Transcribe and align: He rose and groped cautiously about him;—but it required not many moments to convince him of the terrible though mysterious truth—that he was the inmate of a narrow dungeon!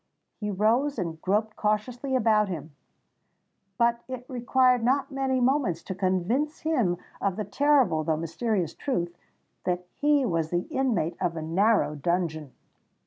He 0.39 0.49
rose 0.49 0.97
and 0.97 1.21
groped 1.21 1.55
cautiously 1.55 2.15
about 2.15 2.47
him;—but 2.49 4.01
it 4.07 4.25
required 4.27 4.83
not 4.83 5.11
many 5.11 5.39
moments 5.39 5.83
to 5.83 5.93
convince 5.93 6.61
him 6.61 6.97
of 7.21 7.35
the 7.35 7.45
terrible 7.45 8.03
though 8.03 8.17
mysterious 8.17 8.73
truth—that 8.73 9.85
he 9.99 10.25
was 10.25 10.49
the 10.49 10.63
inmate 10.71 11.17
of 11.21 11.37
a 11.37 11.43
narrow 11.43 11.93
dungeon! 11.93 12.51